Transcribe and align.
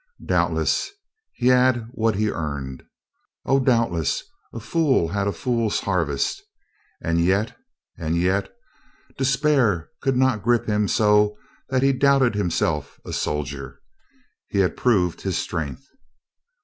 Doubtless 0.25 0.89
he 1.33 1.49
had 1.49 1.87
what 1.91 2.15
he 2.15 2.31
earned. 2.31 2.81
O, 3.45 3.59
doubtless, 3.59 4.23
a 4.51 4.59
fool 4.59 5.09
had 5.09 5.27
a 5.27 5.31
fool's 5.31 5.81
harvest. 5.81 6.41
And 7.03 7.23
yet— 7.23 7.55
and 7.99 8.17
yet— 8.17 8.51
despair 9.19 9.89
could 10.01 10.17
not 10.17 10.41
grip 10.41 10.65
him 10.65 10.87
so 10.87 11.37
that 11.69 11.83
he 11.83 11.93
doubted 11.93 12.33
himself 12.33 12.99
a 13.05 13.13
soldier. 13.13 13.79
He 14.47 14.57
had 14.57 14.75
proved 14.75 15.21
his 15.21 15.37
strength. 15.37 15.85